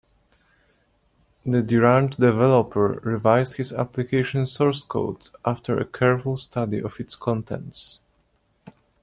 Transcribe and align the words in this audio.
The 1.45 1.61
deranged 1.61 2.19
developer 2.19 2.99
revised 3.03 3.57
his 3.57 3.71
application 3.71 4.47
source 4.47 4.83
code 4.83 5.29
after 5.45 5.77
a 5.77 5.85
careful 5.85 6.37
study 6.37 6.79
of 6.79 6.99
its 6.99 7.13
contents. 7.15 8.01